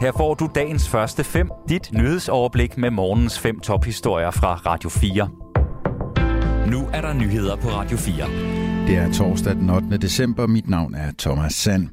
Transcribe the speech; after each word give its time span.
Her 0.00 0.12
får 0.12 0.34
du 0.34 0.48
dagens 0.54 0.88
første 0.88 1.24
fem, 1.24 1.50
dit 1.68 1.90
nyhedsoverblik 1.92 2.78
med 2.78 2.90
morgens 2.90 3.38
fem 3.38 3.60
tophistorier 3.60 4.30
fra 4.30 4.54
Radio 4.54 4.88
4. 4.90 5.28
Nu 6.70 6.88
er 6.92 7.00
der 7.00 7.12
nyheder 7.12 7.56
på 7.56 7.68
Radio 7.68 7.96
4. 7.96 8.14
Det 8.86 8.96
er 8.96 9.12
torsdag 9.12 9.54
den 9.54 9.70
8. 9.70 9.98
december. 9.98 10.46
Mit 10.46 10.68
navn 10.68 10.94
er 10.94 11.12
Thomas 11.18 11.54
Sand. 11.54 11.88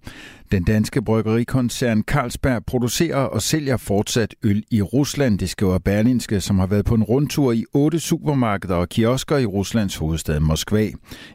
Den 0.51 0.63
danske 0.63 1.01
bryggerikoncern 1.01 2.03
Carlsberg 2.03 2.65
producerer 2.65 3.15
og 3.17 3.41
sælger 3.41 3.77
fortsat 3.77 4.35
øl 4.43 4.63
i 4.71 4.81
Rusland, 4.81 5.39
det 5.39 5.49
skriver 5.49 5.77
Berlinske, 5.77 6.41
som 6.41 6.59
har 6.59 6.67
været 6.67 6.85
på 6.85 6.95
en 6.95 7.03
rundtur 7.03 7.51
i 7.51 7.65
otte 7.73 7.99
supermarkeder 7.99 8.75
og 8.75 8.89
kiosker 8.89 9.37
i 9.37 9.45
Ruslands 9.45 9.95
hovedstad 9.95 10.39
Moskva. 10.39 10.87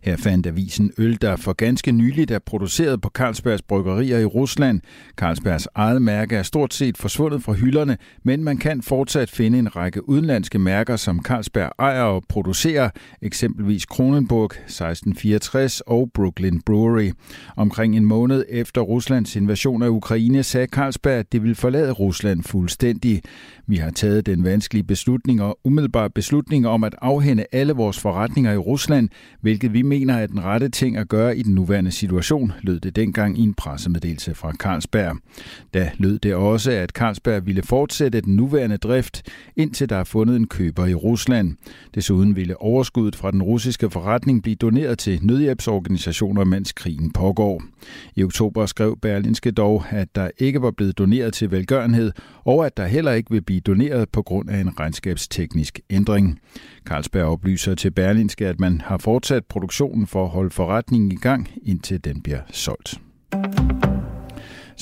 Her 0.02 0.16
fandt 0.16 0.46
avisen 0.46 0.92
øl, 0.98 1.18
der 1.20 1.36
for 1.36 1.52
ganske 1.52 1.92
nyligt 1.92 2.30
er 2.30 2.38
produceret 2.38 3.00
på 3.00 3.10
Carlsbergs 3.14 3.62
bryggerier 3.62 4.18
i 4.18 4.24
Rusland. 4.24 4.80
Carlsbergs 5.16 5.68
eget 5.74 6.02
mærke 6.02 6.36
er 6.36 6.42
stort 6.42 6.74
set 6.74 6.98
forsvundet 6.98 7.42
fra 7.42 7.52
hylderne, 7.52 7.96
men 8.24 8.44
man 8.44 8.56
kan 8.56 8.82
fortsat 8.82 9.30
finde 9.30 9.58
en 9.58 9.76
række 9.76 10.08
udenlandske 10.08 10.58
mærker, 10.58 10.96
som 10.96 11.22
Carlsberg 11.22 11.72
ejer 11.78 12.02
og 12.02 12.24
producerer, 12.28 12.90
eksempelvis 13.22 13.86
Kronenburg 13.86 14.44
1664 14.44 15.80
og 15.80 16.10
Brooklyn 16.14 16.60
Brewery. 16.66 17.10
Omkring 17.56 17.96
en 17.96 18.04
måned 18.04 18.44
efter 18.48 18.80
Ruslands 19.02 19.36
invasion 19.36 19.82
af 19.82 19.88
Ukraine, 19.88 20.42
sagde 20.42 20.66
Carlsberg, 20.66 21.18
at 21.18 21.32
det 21.32 21.42
vil 21.42 21.54
forlade 21.54 21.92
Rusland 21.92 22.42
fuldstændig. 22.42 23.22
Vi 23.66 23.76
har 23.76 23.90
taget 23.90 24.26
den 24.26 24.44
vanskelige 24.44 24.84
beslutning 24.84 25.42
og 25.42 25.58
umiddelbare 25.64 26.10
beslutning 26.10 26.66
om 26.66 26.84
at 26.84 26.94
afhænde 27.02 27.44
alle 27.52 27.72
vores 27.72 27.98
forretninger 27.98 28.52
i 28.52 28.56
Rusland, 28.56 29.08
hvilket 29.40 29.72
vi 29.72 29.82
mener 29.82 30.14
er 30.14 30.26
den 30.26 30.44
rette 30.44 30.68
ting 30.68 30.96
at 30.96 31.08
gøre 31.08 31.36
i 31.36 31.42
den 31.42 31.54
nuværende 31.54 31.90
situation, 31.90 32.52
lød 32.60 32.80
det 32.80 32.96
dengang 32.96 33.38
i 33.38 33.42
en 33.42 33.54
pressemeddelelse 33.54 34.34
fra 34.34 34.52
Carlsberg. 34.52 35.16
Da 35.74 35.90
lød 35.96 36.18
det 36.18 36.34
også, 36.34 36.70
at 36.70 36.90
Carlsberg 36.90 37.46
ville 37.46 37.62
fortsætte 37.62 38.20
den 38.20 38.36
nuværende 38.36 38.76
drift, 38.76 39.22
indtil 39.56 39.88
der 39.88 39.96
er 39.96 40.04
fundet 40.04 40.36
en 40.36 40.46
køber 40.46 40.86
i 40.86 40.94
Rusland. 40.94 41.56
Desuden 41.94 42.36
ville 42.36 42.62
overskuddet 42.62 43.16
fra 43.16 43.30
den 43.30 43.42
russiske 43.42 43.90
forretning 43.90 44.42
blive 44.42 44.56
doneret 44.56 44.98
til 44.98 45.18
nødhjælpsorganisationer, 45.22 46.44
mens 46.44 46.72
krigen 46.72 47.12
pågår. 47.12 47.62
I 48.16 48.24
oktober 48.24 48.66
skrev 48.66 48.91
Berlinske 48.94 49.50
dog, 49.50 49.84
at 49.90 50.14
der 50.14 50.30
ikke 50.38 50.62
var 50.62 50.70
blevet 50.70 50.98
doneret 50.98 51.34
til 51.34 51.50
velgørenhed, 51.50 52.12
og 52.44 52.66
at 52.66 52.76
der 52.76 52.86
heller 52.86 53.12
ikke 53.12 53.30
vil 53.30 53.42
blive 53.42 53.60
doneret 53.60 54.08
på 54.08 54.22
grund 54.22 54.50
af 54.50 54.60
en 54.60 54.80
regnskabsteknisk 54.80 55.80
ændring. 55.90 56.38
Carlsberg 56.84 57.24
oplyser 57.24 57.74
til 57.74 57.90
Berlinske, 57.90 58.46
at 58.46 58.60
man 58.60 58.80
har 58.80 58.98
fortsat 58.98 59.44
produktionen 59.44 60.06
for 60.06 60.24
at 60.24 60.30
holde 60.30 60.50
forretningen 60.50 61.12
i 61.12 61.16
gang, 61.16 61.48
indtil 61.62 62.04
den 62.04 62.22
bliver 62.22 62.40
solgt. 62.50 63.00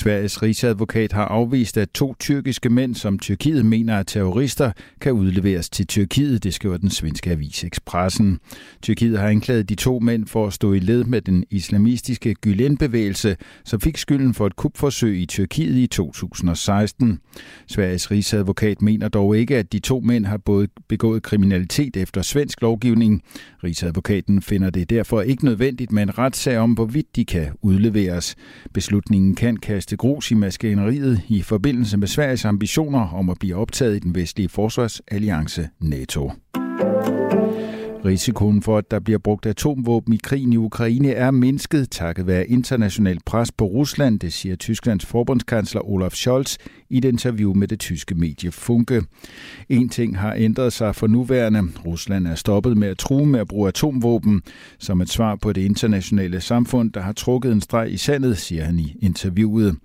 Sveriges 0.00 0.42
rigsadvokat 0.42 1.12
har 1.12 1.24
afvist, 1.24 1.76
at 1.76 1.90
to 1.94 2.14
tyrkiske 2.18 2.68
mænd, 2.68 2.94
som 2.94 3.18
Tyrkiet 3.18 3.66
mener 3.66 3.94
er 3.94 4.02
terrorister, 4.02 4.72
kan 5.00 5.12
udleveres 5.12 5.70
til 5.70 5.86
Tyrkiet, 5.86 6.44
det 6.44 6.54
skriver 6.54 6.76
den 6.76 6.90
svenske 6.90 7.30
avis 7.30 7.64
Expressen. 7.64 8.38
Tyrkiet 8.82 9.18
har 9.18 9.28
anklaget 9.28 9.68
de 9.68 9.74
to 9.74 9.98
mænd 9.98 10.26
for 10.26 10.46
at 10.46 10.52
stå 10.52 10.72
i 10.72 10.78
led 10.78 11.04
med 11.04 11.20
den 11.20 11.44
islamistiske 11.50 12.36
Gülen-bevægelse, 12.46 13.36
som 13.64 13.80
fik 13.80 13.96
skylden 13.96 14.34
for 14.34 14.46
et 14.46 14.56
kupforsøg 14.56 15.20
i 15.20 15.26
Tyrkiet 15.26 15.76
i 15.76 15.86
2016. 15.86 17.18
Sveriges 17.66 18.10
rigsadvokat 18.10 18.82
mener 18.82 19.08
dog 19.08 19.36
ikke, 19.36 19.56
at 19.56 19.72
de 19.72 19.78
to 19.78 20.00
mænd 20.00 20.26
har 20.26 20.36
både 20.36 20.68
begået 20.88 21.22
kriminalitet 21.22 21.96
efter 21.96 22.22
svensk 22.22 22.60
lovgivning. 22.62 23.22
Rigsadvokaten 23.64 24.42
finder 24.42 24.70
det 24.70 24.90
derfor 24.90 25.20
ikke 25.20 25.44
nødvendigt 25.44 25.92
med 25.92 26.02
en 26.02 26.18
retssag 26.18 26.58
om, 26.58 26.72
hvorvidt 26.72 27.16
de 27.16 27.24
kan 27.24 27.48
udleveres. 27.62 28.36
Beslutningen 28.72 29.34
kan 29.34 29.56
kaste 29.56 29.89
grus 29.96 30.30
i 30.30 30.34
maskineriet 30.34 31.20
i 31.28 31.42
forbindelse 31.42 31.96
med 31.96 32.08
Sveriges 32.08 32.44
ambitioner 32.44 33.08
om 33.14 33.30
at 33.30 33.36
blive 33.40 33.56
optaget 33.56 33.96
i 33.96 33.98
den 33.98 34.14
vestlige 34.14 34.48
forsvarsalliance 34.48 35.68
NATO. 35.80 36.32
Risikoen 38.04 38.62
for, 38.62 38.78
at 38.78 38.90
der 38.90 39.00
bliver 39.00 39.18
brugt 39.18 39.46
atomvåben 39.46 40.14
i 40.14 40.20
krigen 40.22 40.52
i 40.52 40.56
Ukraine 40.56 41.12
er 41.12 41.30
mindsket 41.30 41.90
takket 41.90 42.26
være 42.26 42.46
internationalt 42.46 43.24
pres 43.24 43.52
på 43.52 43.64
Rusland, 43.64 44.20
det 44.20 44.32
siger 44.32 44.56
Tysklands 44.56 45.06
forbundskansler 45.06 45.88
Olaf 45.88 46.12
Scholz 46.12 46.56
i 46.90 46.98
et 46.98 47.04
interview 47.04 47.54
med 47.54 47.68
det 47.68 47.80
tyske 47.80 48.14
medie 48.14 48.50
Funke. 48.50 49.02
En 49.68 49.88
ting 49.88 50.18
har 50.18 50.34
ændret 50.34 50.72
sig 50.72 50.94
for 50.94 51.06
nuværende. 51.06 51.62
Rusland 51.86 52.26
er 52.26 52.34
stoppet 52.34 52.76
med 52.76 52.88
at 52.88 52.98
true 52.98 53.26
med 53.26 53.40
at 53.40 53.48
bruge 53.48 53.68
atomvåben. 53.68 54.42
Som 54.78 55.00
et 55.00 55.08
svar 55.08 55.36
på 55.36 55.52
det 55.52 55.62
internationale 55.62 56.40
samfund, 56.40 56.92
der 56.92 57.00
har 57.00 57.12
trukket 57.12 57.52
en 57.52 57.60
streg 57.60 57.92
i 57.92 57.96
sandet, 57.96 58.38
siger 58.38 58.64
han 58.64 58.78
i 58.78 58.96
interviewet. 59.02 59.76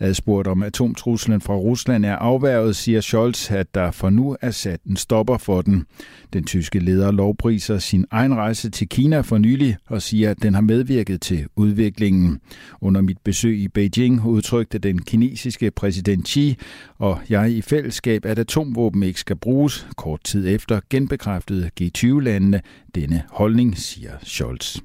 Adspurgt 0.00 0.48
om 0.48 0.62
atomtruslen 0.62 1.40
fra 1.40 1.54
Rusland 1.54 2.04
er 2.04 2.16
afværget, 2.16 2.76
siger 2.76 3.00
Scholz, 3.00 3.50
at 3.50 3.74
der 3.74 3.90
for 3.90 4.10
nu 4.10 4.36
er 4.40 4.50
sat 4.50 4.80
en 4.82 4.96
stopper 4.96 5.38
for 5.38 5.62
den. 5.62 5.84
Den 6.32 6.44
tyske 6.44 6.78
leder 6.78 7.10
lovpriser 7.58 7.78
sin 7.78 8.06
egen 8.10 8.34
rejse 8.34 8.70
til 8.70 8.88
Kina 8.88 9.20
for 9.20 9.38
nylig 9.38 9.76
og 9.86 10.02
siger, 10.02 10.30
at 10.30 10.42
den 10.42 10.54
har 10.54 10.60
medvirket 10.60 11.20
til 11.20 11.46
udviklingen. 11.56 12.40
Under 12.80 13.00
mit 13.00 13.18
besøg 13.24 13.58
i 13.58 13.68
Beijing 13.68 14.24
udtrykte 14.24 14.78
den 14.78 15.02
kinesiske 15.02 15.70
præsident 15.70 16.28
Xi 16.28 16.56
og 16.98 17.20
jeg 17.28 17.50
i 17.50 17.62
fællesskab, 17.62 18.24
at 18.24 18.38
atomvåben 18.38 19.02
ikke 19.02 19.20
skal 19.20 19.36
bruges. 19.36 19.86
Kort 19.96 20.20
tid 20.24 20.48
efter 20.48 20.80
genbekræftede 20.90 21.70
G20-landene 21.80 22.60
denne 22.94 23.22
holdning, 23.30 23.78
siger 23.78 24.12
Scholz. 24.22 24.78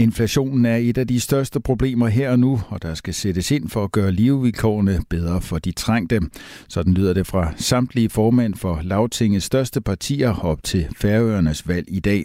Inflationen 0.00 0.66
er 0.66 0.76
et 0.76 0.98
af 0.98 1.06
de 1.06 1.20
største 1.20 1.60
problemer 1.60 2.08
her 2.08 2.30
og 2.30 2.38
nu, 2.38 2.60
og 2.68 2.82
der 2.82 2.94
skal 2.94 3.14
sættes 3.14 3.50
ind 3.50 3.68
for 3.68 3.84
at 3.84 3.92
gøre 3.92 4.12
levevilkårene 4.12 5.00
bedre 5.08 5.40
for 5.40 5.58
de 5.58 5.72
trængte. 5.72 6.20
Sådan 6.68 6.94
lyder 6.94 7.12
det 7.12 7.26
fra 7.26 7.52
samtlige 7.56 8.08
formænd 8.08 8.54
for 8.54 8.80
lavtingets 8.82 9.44
største 9.44 9.80
partier 9.80 10.34
op 10.34 10.62
til 10.62 10.86
Færøernes 10.96 11.68
valg 11.68 11.86
i 11.88 12.00
dag. 12.00 12.24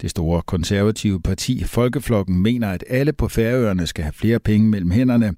Det 0.00 0.10
store 0.10 0.42
konservative 0.42 1.20
parti 1.20 1.64
Folkeflokken 1.64 2.42
mener, 2.42 2.68
at 2.68 2.84
alle 2.88 3.12
på 3.12 3.28
Færøerne 3.28 3.86
skal 3.86 4.04
have 4.04 4.12
flere 4.12 4.38
penge 4.38 4.68
mellem 4.68 4.90
hænderne. 4.90 5.34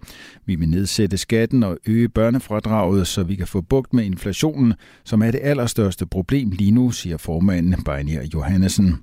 Vi 0.47 0.55
vil 0.55 0.69
nedsætte 0.69 1.19
skatten 1.19 1.63
og 1.63 1.79
øge 1.87 2.09
børnefradraget, 2.09 3.07
så 3.07 3.23
vi 3.23 3.35
kan 3.35 3.47
få 3.47 3.61
bugt 3.61 3.95
med 3.95 4.05
inflationen, 4.05 4.75
som 5.05 5.23
er 5.23 5.31
det 5.31 5.41
allerstørste 5.43 6.07
problem 6.07 6.51
lige 6.51 6.71
nu, 6.71 6.91
siger 6.91 7.17
formanden 7.17 7.85
Bejnier 7.85 8.23
Johannesen. 8.35 8.97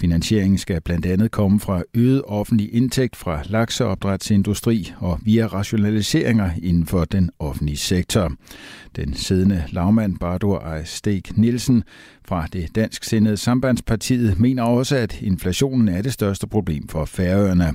Finansieringen 0.00 0.58
skal 0.58 0.80
blandt 0.80 1.06
andet 1.06 1.30
komme 1.30 1.60
fra 1.60 1.82
øget 1.94 2.09
offentlig 2.18 2.74
indtægt 2.74 3.16
fra 3.16 3.42
lakseopdrætsindustri 3.44 4.92
og 4.98 5.18
via 5.22 5.46
rationaliseringer 5.46 6.50
inden 6.62 6.86
for 6.86 7.04
den 7.04 7.30
offentlige 7.38 7.76
sektor. 7.76 8.32
Den 8.96 9.14
siddende 9.14 9.64
lavmand 9.72 10.18
Bardur 10.18 10.58
Ejstek 10.58 11.36
Nielsen 11.36 11.84
fra 12.24 12.46
det 12.52 12.74
dansk 12.74 13.04
sindede 13.04 13.36
sambandspartiet 13.36 14.38
mener 14.38 14.62
også, 14.62 14.96
at 14.96 15.22
inflationen 15.22 15.88
er 15.88 16.02
det 16.02 16.12
største 16.12 16.46
problem 16.46 16.88
for 16.88 17.04
Færøerne. 17.04 17.72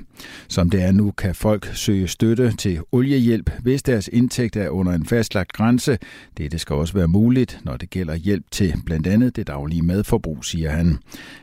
Som 0.48 0.70
det 0.70 0.82
er 0.82 0.92
nu, 0.92 1.10
kan 1.10 1.34
folk 1.34 1.70
søge 1.74 2.08
støtte 2.08 2.52
til 2.56 2.80
oliehjælp, 2.92 3.50
hvis 3.62 3.82
deres 3.82 4.08
indtægt 4.12 4.56
er 4.56 4.68
under 4.68 4.92
en 4.92 5.06
fastlagt 5.06 5.52
grænse. 5.52 5.98
Dette 6.38 6.58
skal 6.58 6.76
også 6.76 6.94
være 6.94 7.08
muligt, 7.08 7.60
når 7.64 7.76
det 7.76 7.90
gælder 7.90 8.14
hjælp 8.14 8.44
til 8.50 8.74
blandt 8.86 9.06
andet 9.06 9.36
det 9.36 9.46
daglige 9.46 9.82
madforbrug, 9.82 10.44
siger 10.44 10.70
han. 10.70 10.98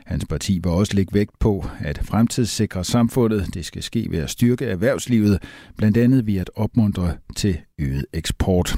Hans 0.06 0.24
parti 0.24 0.60
vil 0.62 0.72
også 0.72 0.94
lægge 0.94 1.14
vægt 1.14 1.38
på, 1.38 1.66
at 1.78 2.00
fremtidssikre 2.04 2.83
samfundet 2.84 3.54
det 3.54 3.64
skal 3.64 3.82
ske 3.82 4.06
ved 4.10 4.18
at 4.18 4.30
styrke 4.30 4.64
erhvervslivet, 4.64 5.42
blandt 5.76 5.96
andet 5.96 6.26
ved 6.26 6.36
at 6.36 6.50
opmuntre 6.56 7.16
til 7.36 7.58
øget 7.78 8.06
eksport. 8.12 8.76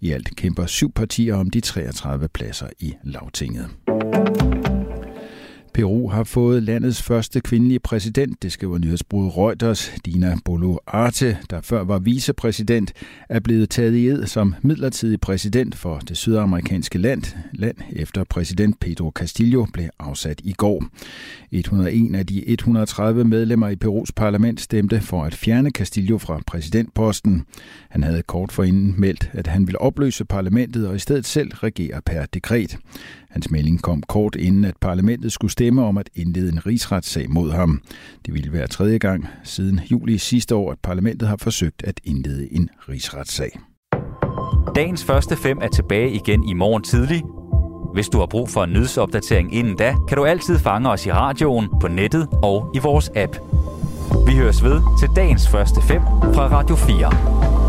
I 0.00 0.10
alt 0.10 0.36
kæmper 0.36 0.66
syv 0.66 0.92
partier 0.92 1.34
om 1.34 1.50
de 1.50 1.60
33 1.60 2.28
pladser 2.28 2.68
i 2.80 2.94
lavtinget. 3.04 3.70
Peru 5.74 6.08
har 6.08 6.24
fået 6.24 6.62
landets 6.62 7.02
første 7.02 7.40
kvindelige 7.40 7.78
præsident, 7.78 8.42
det 8.42 8.52
skriver 8.52 8.78
nyhedsbruget 8.78 9.36
Reuters. 9.36 9.92
Dina 10.04 10.36
Boluarte, 10.44 11.38
der 11.50 11.60
før 11.60 11.84
var 11.84 11.98
vicepræsident, 11.98 12.92
er 13.28 13.40
blevet 13.40 13.70
taget 13.70 13.94
i 13.94 14.08
ed 14.08 14.26
som 14.26 14.54
midlertidig 14.62 15.20
præsident 15.20 15.74
for 15.74 15.98
det 15.98 16.16
sydamerikanske 16.16 16.98
land, 16.98 17.22
land 17.52 17.76
efter 17.92 18.24
præsident 18.24 18.80
Pedro 18.80 19.10
Castillo 19.10 19.66
blev 19.72 19.88
afsat 19.98 20.40
i 20.44 20.52
går. 20.52 20.84
101 21.50 22.16
af 22.16 22.26
de 22.26 22.48
130 22.48 23.24
medlemmer 23.24 23.68
i 23.68 23.76
Perus 23.76 24.12
parlament 24.12 24.60
stemte 24.60 25.00
for 25.00 25.24
at 25.24 25.34
fjerne 25.34 25.70
Castillo 25.70 26.18
fra 26.18 26.40
præsidentposten. 26.46 27.46
Han 27.88 28.02
havde 28.02 28.22
kort 28.22 28.52
forinden 28.52 28.94
meldt, 28.98 29.30
at 29.32 29.46
han 29.46 29.66
ville 29.66 29.80
opløse 29.80 30.24
parlamentet 30.24 30.88
og 30.88 30.96
i 30.96 30.98
stedet 30.98 31.26
selv 31.26 31.54
regere 31.54 32.00
per 32.06 32.26
dekret. 32.26 32.78
Hans 33.30 33.50
melding 33.50 33.82
kom 33.82 34.02
kort 34.02 34.34
inden, 34.36 34.64
at 34.64 34.76
parlamentet 34.80 35.32
skulle 35.32 35.50
stemme 35.64 35.84
om 35.84 35.98
at 35.98 36.10
indlede 36.14 36.52
en 36.52 36.66
rigsretssag 36.66 37.30
mod 37.30 37.50
ham. 37.52 37.82
Det 38.26 38.34
ville 38.34 38.52
være 38.52 38.66
tredje 38.66 38.98
gang 38.98 39.28
siden 39.44 39.80
juli 39.90 40.18
sidste 40.18 40.54
år, 40.54 40.72
at 40.72 40.78
parlamentet 40.82 41.28
har 41.28 41.36
forsøgt 41.36 41.82
at 41.84 42.00
indlede 42.04 42.54
en 42.54 42.70
rigsretssag. 42.88 43.60
Dagens 44.74 45.04
første 45.04 45.36
fem 45.36 45.58
er 45.62 45.68
tilbage 45.68 46.10
igen 46.10 46.48
i 46.48 46.52
morgen 46.52 46.82
tidlig. 46.82 47.22
Hvis 47.94 48.08
du 48.08 48.18
har 48.18 48.26
brug 48.26 48.48
for 48.48 48.64
en 48.64 48.72
nyhedsopdatering 48.72 49.54
inden 49.54 49.76
da, 49.76 49.94
kan 50.08 50.16
du 50.16 50.24
altid 50.24 50.58
fange 50.58 50.90
os 50.90 51.06
i 51.06 51.12
radioen, 51.12 51.68
på 51.80 51.88
nettet 51.88 52.28
og 52.42 52.70
i 52.74 52.78
vores 52.78 53.10
app. 53.16 53.36
Vi 54.26 54.32
høres 54.36 54.64
ved 54.64 54.80
til 55.00 55.08
dagens 55.16 55.48
første 55.48 55.82
fem 55.82 56.02
fra 56.34 56.48
Radio 56.58 56.76
4. 56.76 57.63